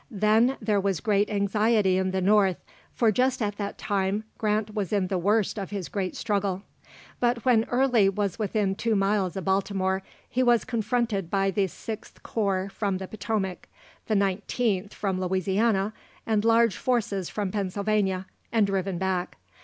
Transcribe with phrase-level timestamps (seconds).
[0.09, 2.57] Then there was great anxiety in the North,
[2.91, 6.63] for just at that time Grant was in the worst of his great struggle.
[7.19, 12.23] But when Early was within two miles of Baltimore, he was confronted by the 6th
[12.23, 13.67] Corps from the Potomac,
[14.07, 15.93] the 19th from Louisiana,
[16.25, 19.37] and large forces from Pennsylvania, and driven back.